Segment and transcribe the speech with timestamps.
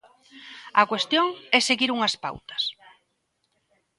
[0.81, 1.25] A cuestión
[1.57, 2.63] é seguir unhas pautas.